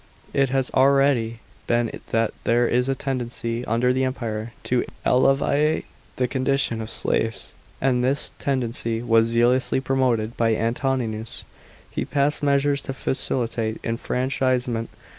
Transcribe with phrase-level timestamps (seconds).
[0.31, 0.35] §6.
[0.35, 5.85] It has already been seen that there was a tendency under the Empire to alleviate
[6.15, 11.45] the condition of slaves; and this tendency was zealously promoted by Antoninus.
[11.87, 14.89] He passed measures to facilitate enfranchisement.